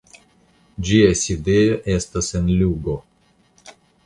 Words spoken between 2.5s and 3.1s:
Lugo.